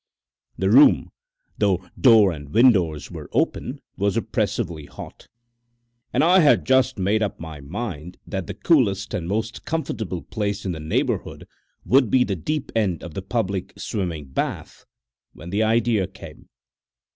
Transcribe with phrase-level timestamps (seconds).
[0.57, 1.11] The room,
[1.59, 5.27] though door and windows were open, was oppressively hot,
[6.11, 10.65] and I had just made up my mind that the coolest and most comfortable place
[10.65, 11.45] in the neighbourhood
[11.85, 14.85] would be the deep end of the public swimming bath,
[15.33, 16.49] when the idea came.